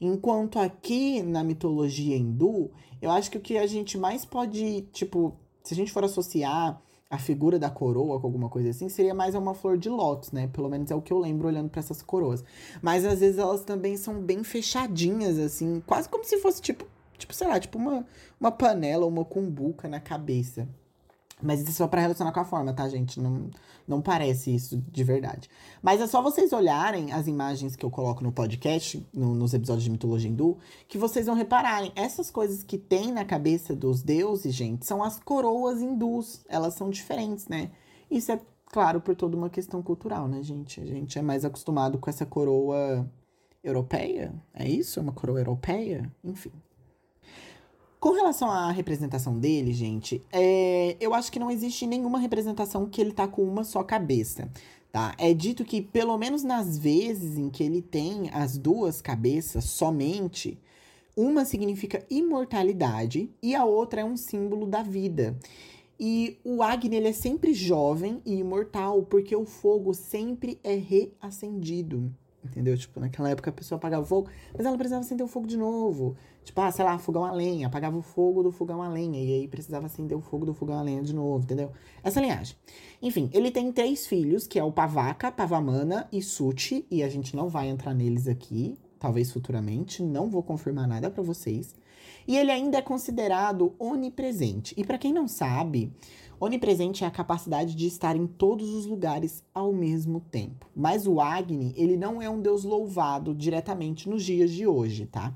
Enquanto 0.00 0.58
aqui 0.58 1.22
na 1.22 1.44
mitologia 1.44 2.16
hindu, 2.16 2.70
eu 3.02 3.10
acho 3.10 3.30
que 3.30 3.36
o 3.36 3.40
que 3.40 3.58
a 3.58 3.66
gente 3.66 3.98
mais 3.98 4.24
pode, 4.24 4.82
tipo, 4.92 5.36
se 5.62 5.74
a 5.74 5.76
gente 5.76 5.92
for 5.92 6.02
associar 6.02 6.80
a 7.10 7.18
figura 7.18 7.58
da 7.58 7.68
coroa 7.68 8.20
com 8.20 8.26
alguma 8.28 8.48
coisa 8.48 8.70
assim, 8.70 8.88
seria 8.88 9.12
mais 9.12 9.34
uma 9.34 9.52
flor 9.52 9.76
de 9.76 9.88
lótus, 9.88 10.30
né? 10.30 10.46
Pelo 10.46 10.68
menos 10.68 10.92
é 10.92 10.94
o 10.94 11.02
que 11.02 11.12
eu 11.12 11.18
lembro 11.18 11.48
olhando 11.48 11.68
para 11.68 11.80
essas 11.80 12.00
coroas. 12.02 12.44
Mas 12.80 13.04
às 13.04 13.18
vezes 13.18 13.36
elas 13.36 13.64
também 13.64 13.96
são 13.96 14.20
bem 14.20 14.44
fechadinhas, 14.44 15.36
assim, 15.36 15.82
quase 15.84 16.08
como 16.08 16.22
se 16.24 16.38
fosse 16.38 16.62
tipo, 16.62 16.86
tipo, 17.18 17.34
sei 17.34 17.48
lá, 17.48 17.58
tipo 17.58 17.76
uma, 17.78 18.06
uma 18.38 18.52
panela 18.52 19.04
ou 19.04 19.10
uma 19.10 19.24
cumbuca 19.24 19.88
na 19.88 19.98
cabeça. 19.98 20.68
Mas 21.42 21.60
isso 21.60 21.70
é 21.70 21.72
só 21.72 21.88
para 21.88 22.00
relacionar 22.00 22.32
com 22.32 22.40
a 22.40 22.44
forma, 22.44 22.72
tá, 22.72 22.88
gente? 22.88 23.20
Não, 23.20 23.48
não 23.86 24.00
parece 24.00 24.54
isso 24.54 24.76
de 24.90 25.04
verdade. 25.04 25.48
Mas 25.82 26.00
é 26.00 26.06
só 26.06 26.22
vocês 26.22 26.52
olharem 26.52 27.12
as 27.12 27.26
imagens 27.26 27.76
que 27.76 27.84
eu 27.84 27.90
coloco 27.90 28.22
no 28.22 28.32
podcast, 28.32 29.06
no, 29.12 29.34
nos 29.34 29.54
episódios 29.54 29.84
de 29.84 29.90
mitologia 29.90 30.30
hindu, 30.30 30.58
que 30.86 30.98
vocês 30.98 31.26
vão 31.26 31.34
repararem. 31.34 31.92
Essas 31.96 32.30
coisas 32.30 32.62
que 32.62 32.78
tem 32.78 33.12
na 33.12 33.24
cabeça 33.24 33.74
dos 33.74 34.02
deuses, 34.02 34.54
gente, 34.54 34.86
são 34.86 35.02
as 35.02 35.18
coroas 35.18 35.80
hindus. 35.80 36.44
Elas 36.48 36.74
são 36.74 36.90
diferentes, 36.90 37.48
né? 37.48 37.70
Isso 38.10 38.32
é, 38.32 38.40
claro, 38.66 39.00
por 39.00 39.14
toda 39.14 39.36
uma 39.36 39.50
questão 39.50 39.82
cultural, 39.82 40.28
né, 40.28 40.42
gente? 40.42 40.80
A 40.80 40.86
gente 40.86 41.18
é 41.18 41.22
mais 41.22 41.44
acostumado 41.44 41.98
com 41.98 42.10
essa 42.10 42.26
coroa 42.26 43.08
europeia. 43.62 44.32
É 44.54 44.68
isso? 44.68 44.98
É 44.98 45.02
uma 45.02 45.12
coroa 45.12 45.38
europeia? 45.38 46.10
Enfim. 46.24 46.52
Com 48.00 48.12
relação 48.12 48.50
à 48.50 48.70
representação 48.70 49.38
dele, 49.38 49.74
gente, 49.74 50.24
é, 50.32 50.96
eu 50.98 51.12
acho 51.12 51.30
que 51.30 51.38
não 51.38 51.50
existe 51.50 51.86
nenhuma 51.86 52.18
representação 52.18 52.86
que 52.86 52.98
ele 52.98 53.12
tá 53.12 53.28
com 53.28 53.42
uma 53.42 53.62
só 53.62 53.84
cabeça. 53.84 54.50
tá? 54.90 55.14
É 55.18 55.34
dito 55.34 55.66
que, 55.66 55.82
pelo 55.82 56.16
menos 56.16 56.42
nas 56.42 56.78
vezes 56.78 57.36
em 57.36 57.50
que 57.50 57.62
ele 57.62 57.82
tem 57.82 58.30
as 58.32 58.56
duas 58.56 59.02
cabeças 59.02 59.64
somente, 59.64 60.58
uma 61.14 61.44
significa 61.44 62.02
imortalidade 62.08 63.28
e 63.42 63.54
a 63.54 63.66
outra 63.66 64.00
é 64.00 64.04
um 64.04 64.16
símbolo 64.16 64.66
da 64.66 64.82
vida. 64.82 65.38
E 65.98 66.38
o 66.42 66.62
Agni 66.62 66.96
ele 66.96 67.08
é 67.08 67.12
sempre 67.12 67.52
jovem 67.52 68.22
e 68.24 68.36
imortal, 68.36 69.02
porque 69.02 69.36
o 69.36 69.44
fogo 69.44 69.92
sempre 69.92 70.58
é 70.64 70.74
reacendido. 70.74 72.10
Entendeu? 72.42 72.76
Tipo, 72.78 72.98
naquela 73.00 73.28
época 73.28 73.50
a 73.50 73.52
pessoa 73.52 73.76
apagava 73.76 74.02
o 74.02 74.06
fogo, 74.06 74.30
mas 74.56 74.64
ela 74.64 74.76
precisava 74.78 75.04
acender 75.04 75.24
o 75.24 75.28
fogo 75.28 75.46
de 75.46 75.58
novo. 75.58 76.16
Tipo, 76.50 76.62
ah, 76.62 76.72
sei 76.72 76.84
lá, 76.84 76.98
fogão 76.98 77.24
a 77.24 77.30
lenha, 77.30 77.68
apagava 77.68 77.96
o 77.96 78.02
fogo 78.02 78.42
do 78.42 78.50
fogão 78.50 78.82
a 78.82 78.88
lenha, 78.88 79.22
e 79.22 79.34
aí 79.34 79.46
precisava 79.46 79.86
acender 79.86 80.18
o 80.18 80.20
fogo 80.20 80.44
do 80.44 80.52
fogão 80.52 80.76
a 80.76 80.82
lenha 80.82 81.00
de 81.00 81.14
novo, 81.14 81.44
entendeu? 81.44 81.70
Essa 82.02 82.20
linhagem. 82.20 82.56
Enfim, 83.00 83.30
ele 83.32 83.52
tem 83.52 83.70
três 83.70 84.04
filhos, 84.04 84.48
que 84.48 84.58
é 84.58 84.64
o 84.64 84.72
Pavaka, 84.72 85.30
Pavamana 85.30 86.08
e 86.10 86.20
Suti, 86.20 86.84
e 86.90 87.04
a 87.04 87.08
gente 87.08 87.36
não 87.36 87.48
vai 87.48 87.68
entrar 87.68 87.94
neles 87.94 88.26
aqui, 88.26 88.76
talvez 88.98 89.30
futuramente, 89.30 90.02
não 90.02 90.28
vou 90.28 90.42
confirmar 90.42 90.88
nada 90.88 91.08
para 91.08 91.22
vocês. 91.22 91.72
E 92.26 92.36
ele 92.36 92.50
ainda 92.50 92.78
é 92.78 92.82
considerado 92.82 93.72
onipresente. 93.78 94.74
E 94.76 94.82
para 94.82 94.98
quem 94.98 95.12
não 95.12 95.28
sabe, 95.28 95.92
onipresente 96.40 97.04
é 97.04 97.06
a 97.06 97.12
capacidade 97.12 97.76
de 97.76 97.86
estar 97.86 98.16
em 98.16 98.26
todos 98.26 98.70
os 98.70 98.86
lugares 98.86 99.44
ao 99.54 99.72
mesmo 99.72 100.18
tempo. 100.18 100.68
Mas 100.74 101.06
o 101.06 101.20
Agni, 101.20 101.72
ele 101.76 101.96
não 101.96 102.20
é 102.20 102.28
um 102.28 102.40
deus 102.40 102.64
louvado 102.64 103.32
diretamente 103.36 104.08
nos 104.08 104.24
dias 104.24 104.50
de 104.50 104.66
hoje, 104.66 105.06
tá? 105.06 105.32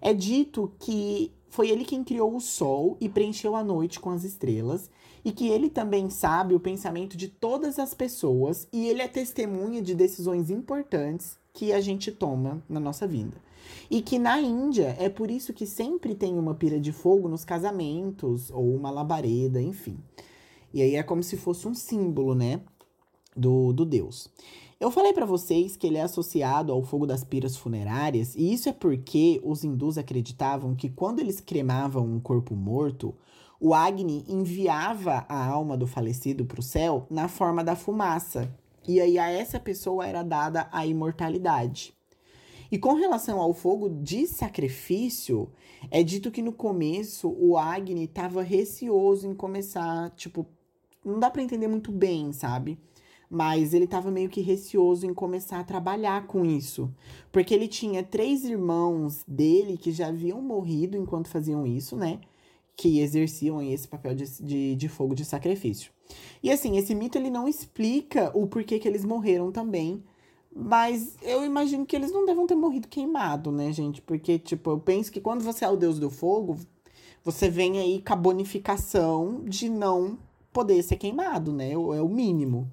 É 0.00 0.12
dito 0.12 0.72
que 0.78 1.32
foi 1.48 1.68
ele 1.68 1.84
quem 1.84 2.04
criou 2.04 2.34
o 2.34 2.40
sol 2.40 2.96
e 3.00 3.08
preencheu 3.08 3.56
a 3.56 3.64
noite 3.64 3.98
com 3.98 4.10
as 4.10 4.24
estrelas, 4.24 4.90
e 5.24 5.32
que 5.32 5.48
ele 5.48 5.68
também 5.68 6.08
sabe 6.08 6.54
o 6.54 6.60
pensamento 6.60 7.16
de 7.16 7.28
todas 7.28 7.78
as 7.78 7.92
pessoas 7.92 8.66
e 8.72 8.86
ele 8.88 9.02
é 9.02 9.08
testemunha 9.08 9.82
de 9.82 9.94
decisões 9.94 10.50
importantes 10.50 11.38
que 11.52 11.72
a 11.72 11.80
gente 11.80 12.10
toma 12.10 12.62
na 12.68 12.80
nossa 12.80 13.06
vida. 13.06 13.36
E 13.90 14.00
que 14.00 14.18
na 14.18 14.40
Índia 14.40 14.96
é 14.98 15.08
por 15.08 15.30
isso 15.30 15.52
que 15.52 15.66
sempre 15.66 16.14
tem 16.14 16.38
uma 16.38 16.54
pira 16.54 16.80
de 16.80 16.92
fogo 16.92 17.28
nos 17.28 17.44
casamentos 17.44 18.50
ou 18.50 18.74
uma 18.74 18.90
labareda, 18.90 19.60
enfim. 19.60 19.98
E 20.72 20.80
aí 20.80 20.94
é 20.94 21.02
como 21.02 21.22
se 21.22 21.36
fosse 21.36 21.66
um 21.68 21.74
símbolo, 21.74 22.34
né, 22.34 22.60
do, 23.36 23.72
do 23.72 23.84
deus. 23.84 24.30
Eu 24.80 24.90
falei 24.90 25.12
para 25.12 25.26
vocês 25.26 25.76
que 25.76 25.86
ele 25.86 25.98
é 25.98 26.02
associado 26.02 26.72
ao 26.72 26.82
fogo 26.82 27.06
das 27.06 27.22
piras 27.22 27.54
funerárias, 27.54 28.34
e 28.34 28.50
isso 28.50 28.66
é 28.66 28.72
porque 28.72 29.38
os 29.44 29.62
hindus 29.62 29.98
acreditavam 29.98 30.74
que 30.74 30.88
quando 30.88 31.20
eles 31.20 31.38
cremavam 31.38 32.02
um 32.06 32.18
corpo 32.18 32.54
morto, 32.54 33.14
o 33.60 33.74
Agni 33.74 34.24
enviava 34.26 35.26
a 35.28 35.46
alma 35.46 35.76
do 35.76 35.86
falecido 35.86 36.46
para 36.46 36.60
o 36.60 36.62
céu 36.62 37.06
na 37.10 37.28
forma 37.28 37.62
da 37.62 37.76
fumaça. 37.76 38.50
E 38.88 38.98
aí 39.02 39.18
a 39.18 39.28
essa 39.28 39.60
pessoa 39.60 40.06
era 40.06 40.22
dada 40.22 40.66
a 40.72 40.86
imortalidade. 40.86 41.92
E 42.72 42.78
com 42.78 42.94
relação 42.94 43.38
ao 43.38 43.52
fogo 43.52 43.90
de 43.90 44.26
sacrifício, 44.26 45.50
é 45.90 46.02
dito 46.02 46.30
que 46.30 46.40
no 46.40 46.54
começo 46.54 47.28
o 47.38 47.58
Agni 47.58 48.04
estava 48.04 48.40
receoso 48.40 49.28
em 49.28 49.34
começar, 49.34 50.08
tipo, 50.12 50.46
não 51.04 51.18
dá 51.18 51.30
para 51.30 51.42
entender 51.42 51.68
muito 51.68 51.92
bem, 51.92 52.32
sabe? 52.32 52.78
Mas 53.30 53.72
ele 53.72 53.84
estava 53.84 54.10
meio 54.10 54.28
que 54.28 54.40
receoso 54.40 55.06
em 55.06 55.14
começar 55.14 55.60
a 55.60 55.64
trabalhar 55.64 56.26
com 56.26 56.44
isso. 56.44 56.92
Porque 57.30 57.54
ele 57.54 57.68
tinha 57.68 58.02
três 58.02 58.44
irmãos 58.44 59.22
dele 59.26 59.76
que 59.76 59.92
já 59.92 60.08
haviam 60.08 60.42
morrido 60.42 60.96
enquanto 60.96 61.28
faziam 61.28 61.64
isso, 61.64 61.96
né? 61.96 62.20
Que 62.76 62.98
exerciam 62.98 63.62
esse 63.62 63.86
papel 63.86 64.14
de, 64.16 64.42
de, 64.42 64.74
de 64.74 64.88
fogo 64.88 65.14
de 65.14 65.24
sacrifício. 65.24 65.92
E 66.42 66.50
assim, 66.50 66.76
esse 66.76 66.92
mito 66.94 67.16
ele 67.16 67.30
não 67.30 67.46
explica 67.46 68.32
o 68.34 68.48
porquê 68.48 68.80
que 68.80 68.88
eles 68.88 69.04
morreram 69.04 69.52
também 69.52 70.02
mas 70.54 71.16
eu 71.22 71.44
imagino 71.44 71.86
que 71.86 71.94
eles 71.94 72.10
não 72.10 72.26
devam 72.26 72.46
ter 72.46 72.56
morrido 72.56 72.88
queimado, 72.88 73.52
né, 73.52 73.72
gente? 73.72 74.02
Porque, 74.02 74.38
tipo, 74.38 74.70
eu 74.70 74.80
penso 74.80 75.12
que 75.12 75.20
quando 75.20 75.42
você 75.42 75.64
é 75.64 75.68
o 75.68 75.76
deus 75.76 75.98
do 75.98 76.10
fogo, 76.10 76.58
você 77.24 77.48
vem 77.48 77.78
aí 77.78 78.02
com 78.02 78.12
a 78.12 78.16
bonificação 78.16 79.42
de 79.44 79.68
não 79.68 80.18
poder 80.52 80.82
ser 80.82 80.96
queimado, 80.96 81.52
né? 81.52 81.72
É 81.72 81.76
o 81.76 82.08
mínimo. 82.08 82.70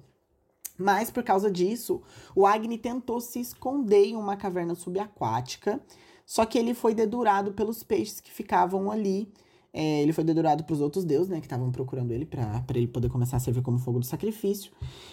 Mas 0.78 1.10
por 1.10 1.24
causa 1.24 1.50
disso, 1.50 2.00
o 2.34 2.46
Agni 2.46 2.78
tentou 2.78 3.20
se 3.20 3.40
esconder 3.40 4.06
em 4.06 4.16
uma 4.16 4.36
caverna 4.36 4.74
subaquática, 4.74 5.80
só 6.24 6.46
que 6.46 6.56
ele 6.56 6.72
foi 6.72 6.94
dedurado 6.94 7.52
pelos 7.52 7.82
peixes 7.82 8.20
que 8.20 8.30
ficavam 8.30 8.90
ali 8.90 9.30
é, 9.72 10.02
ele 10.02 10.12
foi 10.12 10.24
dedurado 10.24 10.64
para 10.64 10.72
os 10.72 10.80
outros 10.80 11.04
deuses, 11.04 11.28
né, 11.28 11.40
que 11.40 11.46
estavam 11.46 11.70
procurando 11.70 12.10
ele 12.10 12.24
para 12.24 12.64
ele 12.74 12.88
poder 12.88 13.08
começar 13.08 13.36
a 13.36 13.40
servir 13.40 13.62
como 13.62 13.78
fogo 13.78 13.98
do 13.98 14.06
sacrifício. 14.06 14.72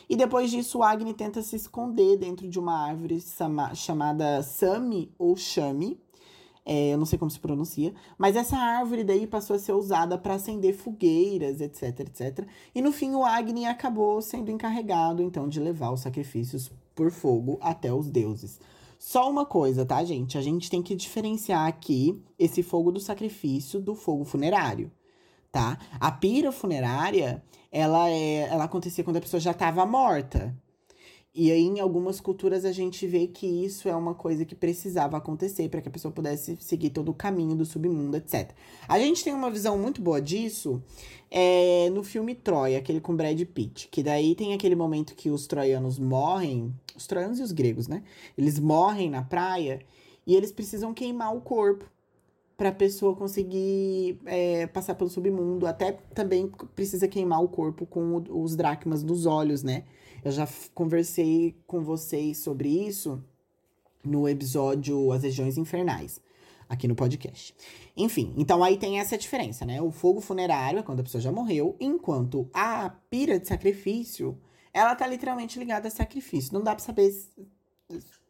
E 0.09 0.15
depois 0.15 0.49
disso, 0.49 0.79
o 0.79 0.83
Agni 0.83 1.13
tenta 1.13 1.41
se 1.41 1.55
esconder 1.55 2.17
dentro 2.17 2.47
de 2.47 2.57
uma 2.57 2.87
árvore 2.87 3.23
chamada 3.75 4.41
Sami 4.41 5.11
ou 5.19 5.35
Shami. 5.35 5.99
É, 6.65 6.93
eu 6.93 6.97
não 6.97 7.05
sei 7.05 7.19
como 7.19 7.29
se 7.29 7.39
pronuncia, 7.39 7.93
mas 8.17 8.35
essa 8.35 8.57
árvore 8.57 9.03
daí 9.03 9.27
passou 9.27 9.55
a 9.55 9.59
ser 9.59 9.73
usada 9.73 10.17
para 10.17 10.33
acender 10.33 10.73
fogueiras, 10.73 11.61
etc, 11.61 11.99
etc. 11.99 12.47
E 12.73 12.81
no 12.81 12.91
fim, 12.91 13.13
o 13.13 13.23
Agni 13.23 13.67
acabou 13.67 14.19
sendo 14.19 14.49
encarregado, 14.49 15.21
então, 15.21 15.47
de 15.47 15.59
levar 15.59 15.91
os 15.91 16.01
sacrifícios 16.01 16.71
por 16.95 17.11
fogo 17.11 17.59
até 17.61 17.93
os 17.93 18.09
deuses. 18.09 18.59
Só 18.97 19.29
uma 19.29 19.45
coisa, 19.45 19.85
tá, 19.85 20.03
gente? 20.03 20.37
A 20.37 20.41
gente 20.41 20.69
tem 20.69 20.81
que 20.81 20.95
diferenciar 20.95 21.67
aqui 21.67 22.19
esse 22.39 22.63
fogo 22.63 22.91
do 22.91 22.99
sacrifício 22.99 23.79
do 23.79 23.93
fogo 23.93 24.23
funerário, 24.23 24.91
tá? 25.51 25.77
A 25.99 26.11
pira 26.11 26.51
funerária, 26.51 27.43
ela 27.71 28.09
é, 28.09 28.47
ela 28.49 28.63
acontecia 28.63 29.03
quando 29.03 29.17
a 29.17 29.21
pessoa 29.21 29.39
já 29.39 29.51
estava 29.51 29.85
morta. 29.85 30.55
E 31.37 31.51
aí, 31.51 31.63
em 31.63 31.81
algumas 31.81 32.21
culturas, 32.21 32.63
a 32.63 32.71
gente 32.71 33.05
vê 33.05 33.27
que 33.27 33.45
isso 33.45 33.89
é 33.89 33.95
uma 33.95 34.15
coisa 34.15 34.45
que 34.45 34.55
precisava 34.55 35.17
acontecer 35.17 35.67
para 35.67 35.81
que 35.81 35.89
a 35.89 35.91
pessoa 35.91 36.09
pudesse 36.09 36.55
seguir 36.61 36.91
todo 36.91 37.09
o 37.09 37.13
caminho 37.13 37.57
do 37.57 37.65
submundo, 37.65 38.15
etc. 38.15 38.51
A 38.87 38.97
gente 38.97 39.21
tem 39.21 39.33
uma 39.33 39.51
visão 39.51 39.77
muito 39.77 40.01
boa 40.01 40.21
disso 40.21 40.81
é, 41.29 41.89
no 41.89 42.03
filme 42.03 42.35
Troia, 42.35 42.77
aquele 42.77 43.01
com 43.01 43.13
Brad 43.13 43.41
Pitt. 43.41 43.89
Que 43.89 44.01
daí 44.01 44.33
tem 44.33 44.53
aquele 44.53 44.75
momento 44.75 45.13
que 45.13 45.29
os 45.29 45.45
troianos 45.45 45.99
morrem, 45.99 46.73
os 46.95 47.05
troianos 47.05 47.37
e 47.41 47.43
os 47.43 47.51
gregos, 47.51 47.89
né? 47.89 48.01
Eles 48.37 48.57
morrem 48.57 49.09
na 49.09 49.21
praia 49.21 49.81
e 50.25 50.37
eles 50.37 50.53
precisam 50.53 50.93
queimar 50.93 51.35
o 51.35 51.41
corpo 51.41 51.83
para 52.55 52.69
a 52.69 52.71
pessoa 52.71 53.13
conseguir 53.13 54.21
é, 54.25 54.67
passar 54.67 54.95
pelo 54.95 55.09
submundo. 55.09 55.67
Até 55.67 55.91
também 56.13 56.49
precisa 56.73 57.09
queimar 57.09 57.43
o 57.43 57.49
corpo 57.49 57.85
com 57.85 58.23
os 58.29 58.55
dracmas 58.55 59.03
dos 59.03 59.25
olhos, 59.25 59.63
né? 59.63 59.83
Eu 60.25 60.31
já 60.31 60.49
conversei 60.73 61.55
com 61.67 61.83
vocês 61.83 62.39
sobre 62.39 62.67
isso 62.67 63.23
no 64.03 64.27
episódio 64.27 65.11
As 65.11 65.21
Regiões 65.21 65.55
Infernais, 65.55 66.19
aqui 66.67 66.87
no 66.87 66.95
podcast. 66.95 67.55
Enfim, 67.95 68.33
então 68.35 68.63
aí 68.63 68.75
tem 68.75 68.99
essa 68.99 69.19
diferença, 69.19 69.67
né? 69.67 69.79
O 69.83 69.91
fogo 69.91 70.19
funerário 70.19 70.79
é 70.79 70.81
quando 70.81 71.01
a 71.01 71.03
pessoa 71.03 71.21
já 71.21 71.31
morreu, 71.31 71.77
enquanto 71.79 72.49
a 72.51 72.89
pira 73.07 73.39
de 73.39 73.47
sacrifício, 73.47 74.35
ela 74.73 74.95
tá 74.95 75.05
literalmente 75.05 75.59
ligada 75.59 75.89
a 75.89 75.91
sacrifício. 75.91 76.55
Não 76.55 76.63
dá 76.63 76.73
pra 76.73 76.83
saber 76.83 77.13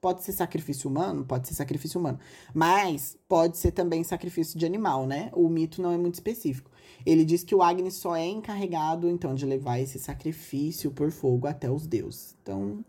pode 0.05 0.21
ser 0.21 0.33
sacrifício 0.33 0.88
humano, 0.88 1.25
pode 1.25 1.47
ser 1.47 1.55
sacrifício 1.55 2.00
humano, 2.00 2.19
mas 2.53 3.17
pode 3.27 3.57
ser 3.57 3.71
também 3.71 4.03
sacrifício 4.03 4.59
de 4.59 4.63
animal, 4.63 5.07
né? 5.07 5.31
O 5.33 5.50
mito 5.50 5.81
não 5.81 5.91
é 5.91 5.97
muito 5.97 6.13
específico. 6.13 6.69
Ele 7.03 7.25
diz 7.25 7.43
que 7.43 7.55
o 7.55 7.63
Agni 7.63 7.89
só 7.89 8.15
é 8.15 8.27
encarregado, 8.27 9.09
então, 9.09 9.33
de 9.33 9.47
levar 9.47 9.79
esse 9.79 9.97
sacrifício 9.97 10.91
por 10.91 11.09
fogo 11.09 11.47
até 11.47 11.71
os 11.71 11.88
deuses. 11.88 12.35
Então, 12.43 12.85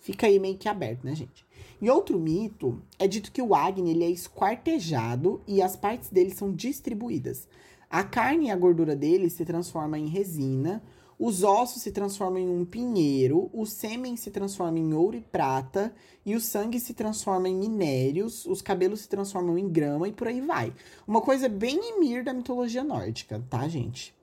fica 0.00 0.26
aí 0.26 0.38
meio 0.38 0.56
que 0.56 0.66
aberto, 0.66 1.04
né, 1.04 1.14
gente? 1.14 1.44
E 1.78 1.90
outro 1.90 2.18
mito 2.18 2.80
é 2.98 3.06
dito 3.06 3.30
que 3.30 3.42
o 3.42 3.54
Agni 3.54 3.90
ele 3.90 4.04
é 4.04 4.10
esquartejado 4.10 5.42
e 5.46 5.60
as 5.60 5.76
partes 5.76 6.08
dele 6.08 6.30
são 6.30 6.50
distribuídas. 6.50 7.46
A 7.90 8.02
carne 8.02 8.46
e 8.46 8.50
a 8.50 8.56
gordura 8.56 8.96
dele 8.96 9.28
se 9.28 9.44
transforma 9.44 9.98
em 9.98 10.06
resina, 10.06 10.82
os 11.18 11.42
ossos 11.42 11.82
se 11.82 11.90
transformam 11.90 12.38
em 12.38 12.48
um 12.48 12.64
pinheiro, 12.64 13.48
o 13.52 13.64
sêmen 13.64 14.16
se 14.16 14.30
transforma 14.30 14.78
em 14.78 14.92
ouro 14.92 15.16
e 15.16 15.20
prata, 15.20 15.94
e 16.24 16.34
o 16.34 16.40
sangue 16.40 16.78
se 16.78 16.92
transforma 16.92 17.48
em 17.48 17.54
minérios, 17.54 18.44
os 18.44 18.60
cabelos 18.60 19.00
se 19.00 19.08
transformam 19.08 19.56
em 19.56 19.68
grama 19.68 20.08
e 20.08 20.12
por 20.12 20.28
aí 20.28 20.40
vai. 20.40 20.74
Uma 21.06 21.22
coisa 21.22 21.48
bem 21.48 21.80
Ymir 21.96 22.22
da 22.22 22.34
mitologia 22.34 22.84
nórdica, 22.84 23.42
tá, 23.48 23.66
gente? 23.66 24.14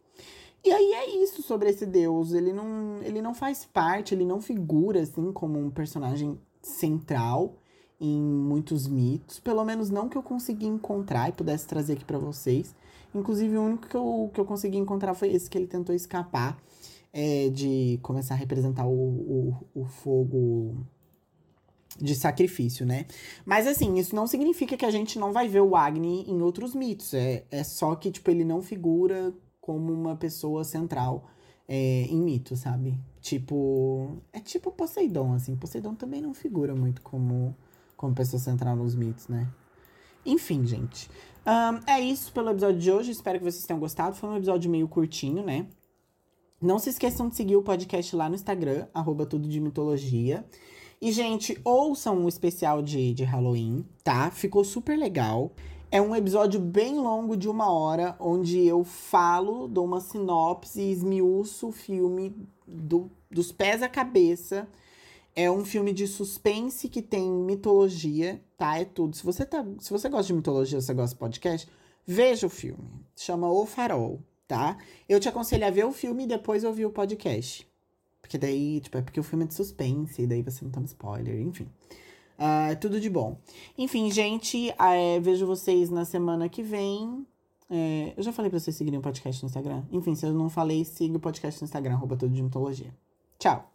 E 0.64 0.72
aí 0.72 0.94
é 0.94 1.24
isso 1.24 1.42
sobre 1.42 1.70
esse 1.70 1.86
deus. 1.86 2.32
Ele 2.32 2.54
não, 2.54 3.02
ele 3.02 3.22
não 3.22 3.34
faz 3.34 3.66
parte, 3.66 4.14
ele 4.14 4.26
não 4.26 4.40
figura 4.40 5.02
assim 5.02 5.32
como 5.32 5.60
um 5.60 5.70
personagem 5.70 6.40
central 6.62 7.56
em 8.00 8.22
muitos 8.22 8.88
mitos. 8.88 9.40
Pelo 9.40 9.66
menos 9.66 9.90
não 9.90 10.08
que 10.08 10.18
eu 10.18 10.24
consegui 10.24 10.68
encontrar 10.68 11.30
e 11.30 11.34
pudesse 11.34 11.68
trazer 11.68 11.94
aqui 11.94 12.06
para 12.06 12.18
vocês. 12.18 12.76
Inclusive, 13.14 13.58
o 13.58 13.62
único 13.62 13.88
que 13.88 13.96
eu, 13.96 14.32
que 14.34 14.40
eu 14.40 14.46
consegui 14.46 14.78
encontrar 14.78 15.14
foi 15.14 15.34
esse 15.34 15.50
que 15.50 15.58
ele 15.58 15.68
tentou 15.68 15.94
escapar 15.94 16.58
é, 17.14 17.50
de 17.50 18.00
começar 18.02 18.34
a 18.34 18.38
representar 18.38 18.86
o, 18.88 18.92
o, 18.92 19.56
o 19.76 19.86
fogo 19.86 20.76
de 22.00 22.16
sacrifício, 22.16 22.86
né? 22.86 23.06
Mas 23.46 23.68
assim, 23.68 24.00
isso 24.00 24.16
não 24.16 24.26
significa 24.26 24.76
que 24.76 24.86
a 24.86 24.92
gente 24.92 25.20
não 25.20 25.32
vai 25.32 25.48
ver 25.48 25.62
o 25.62 25.76
Agni 25.76 26.26
em 26.28 26.42
outros 26.42 26.74
mitos. 26.74 27.14
É, 27.14 27.46
é 27.52 27.64
só 27.64 27.96
que, 27.96 28.12
tipo, 28.12 28.32
ele 28.32 28.44
não 28.44 28.62
figura 28.62 29.32
como 29.62 29.94
uma 29.94 30.16
pessoa 30.16 30.64
central 30.64 31.30
é, 31.68 32.06
em 32.10 32.20
mito, 32.20 32.56
sabe? 32.56 33.00
Tipo. 33.22 34.18
É 34.32 34.40
tipo 34.40 34.72
Poseidon, 34.72 35.34
assim. 35.34 35.56
Poseidon 35.56 35.96
também 35.96 36.22
não 36.22 36.34
figura 36.34 36.76
muito 36.76 37.02
como, 37.02 37.56
como 37.96 38.16
pessoa 38.16 38.40
central 38.40 38.76
nos 38.76 38.96
mitos, 38.96 39.28
né? 39.28 39.48
Enfim, 40.26 40.66
gente. 40.66 41.10
Um, 41.46 41.80
é 41.90 42.00
isso 42.00 42.32
pelo 42.32 42.50
episódio 42.50 42.80
de 42.80 42.92
hoje. 42.92 43.12
Espero 43.12 43.38
que 43.38 43.46
vocês 43.46 43.66
tenham 43.66 43.80
gostado. 43.80 44.16
Foi 44.16 44.30
um 44.30 44.38
episódio 44.38 44.72
meio 44.72 44.88
curtinho, 44.88 45.44
né? 45.44 45.68
Não 46.64 46.80
se 46.80 46.92
esqueçam 46.92 47.28
de 47.28 47.36
seguir 47.36 47.58
o 47.58 47.62
podcast 47.62 48.16
lá 48.16 48.30
no 48.30 48.36
Instagram, 48.36 48.88
arroba 48.94 49.26
tudo 49.26 49.50
de 49.50 49.60
mitologia. 49.60 50.46
E, 51.02 51.12
gente, 51.12 51.60
ouçam 51.62 52.24
o 52.24 52.30
especial 52.30 52.82
de, 52.82 53.14
de 53.14 53.26
Halloween, 53.26 53.86
tá? 54.02 54.32
Ficou 54.32 54.64
super 54.64 54.98
legal. 54.98 55.52
É 55.92 56.02
um 56.02 56.16
episódio 56.16 56.62
bem 56.62 56.96
longo 56.96 57.36
de 57.36 57.50
uma 57.50 57.70
hora, 57.70 58.16
onde 58.18 58.66
eu 58.66 58.86
falo, 58.86 59.68
dou 59.68 59.84
uma 59.84 60.00
sinopse 60.00 60.82
esmiuço 60.82 61.68
o 61.68 61.72
filme 61.74 62.34
do, 62.66 63.12
dos 63.30 63.52
pés 63.52 63.84
à 63.84 63.90
cabeça. 63.90 64.66
É 65.36 65.52
um 65.52 65.66
filme 65.66 65.92
de 65.92 66.08
suspense 66.08 66.88
que 66.88 67.02
tem 67.02 67.30
mitologia, 67.30 68.42
tá? 68.58 68.80
É 68.80 68.86
tudo. 68.86 69.18
Se 69.18 69.24
você, 69.26 69.46
tá, 69.46 69.66
se 69.80 69.92
você 69.92 70.08
gosta 70.08 70.28
de 70.28 70.34
mitologia, 70.34 70.80
você 70.80 70.94
gosta 70.94 71.14
de 71.14 71.20
podcast, 71.20 71.68
veja 72.08 72.48
o 72.48 72.50
filme. 72.50 72.90
Chama 73.18 73.52
O 73.52 73.66
Farol, 73.66 74.22
tá? 74.48 74.78
Eu 75.08 75.20
te 75.20 75.30
aconselho 75.30 75.66
a 75.66 75.70
ver 75.70 75.86
o 75.86 75.92
filme 75.92 76.24
e 76.24 76.28
depois 76.28 76.64
ouvir 76.64 76.86
o 76.86 76.92
podcast. 76.92 77.68
Porque 78.22 78.38
daí, 78.38 78.80
tipo, 78.80 78.98
é 78.98 79.02
porque 79.02 79.20
o 79.20 79.24
filme 79.24 79.46
é 79.46 79.48
de 79.48 79.54
suspense, 79.54 80.22
e 80.22 80.28
daí 80.28 80.42
você 80.42 80.64
não 80.64 80.72
toma 80.72 80.86
spoiler, 80.86 81.40
enfim. 81.42 81.68
Uh, 82.38 82.76
tudo 82.80 83.00
de 83.00 83.10
bom. 83.10 83.38
Enfim, 83.78 84.10
gente, 84.10 84.70
uh, 84.72 85.22
vejo 85.22 85.46
vocês 85.46 85.90
na 85.90 86.06
semana 86.06 86.50
que 86.50 86.64
vem. 86.64 87.26
É, 87.70 88.14
eu 88.16 88.22
já 88.22 88.32
falei 88.32 88.52
pra 88.52 88.60
vocês 88.60 88.76
seguirem 88.76 89.00
o 89.00 89.02
podcast 89.02 89.42
no 89.42 89.48
Instagram. 89.48 89.84
Enfim, 89.92 90.14
se 90.16 90.26
eu 90.26 90.34
não 90.34 90.50
falei, 90.50 90.86
siga 90.86 91.18
o 91.18 91.20
podcast 91.20 91.62
no 91.62 91.66
Instagram, 91.66 91.94
arroba 91.94 92.16
tudo 92.16 92.34
de 92.34 92.44
mitologia. 92.44 92.94
Tchau! 93.40 93.73